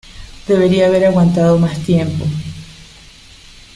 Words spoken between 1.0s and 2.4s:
aguantado más tiempo.